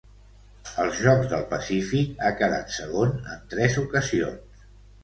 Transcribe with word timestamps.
Als 0.83 1.01
Jocs 1.07 1.27
del 1.35 1.45
Pacífic 1.53 2.25
ha 2.25 2.33
quedat 2.41 2.75
segon 2.79 3.17
en 3.37 3.47
tres 3.55 3.79
ocasions. 3.87 4.69